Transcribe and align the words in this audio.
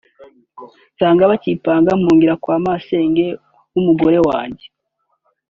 nsanga 0.93 1.29
bakimpiga 1.31 1.91
mpungira 2.01 2.33
kwa 2.41 2.55
nyirasenge 2.61 3.25
w’umugabo 3.73 4.17
wanjye 4.31 4.65